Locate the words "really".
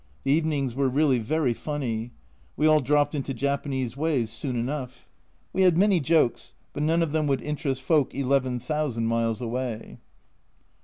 0.89-1.19